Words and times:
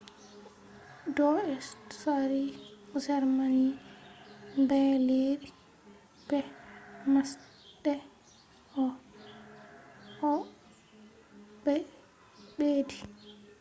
do 1.15 1.27
tsari 1.91 2.45
germany 3.05 3.65
ɓaleeri 4.69 5.49
be 6.27 6.37
masɗe 7.11 7.93
õ/õ”ɓe 8.83 11.73
ɓeddi 12.57 12.97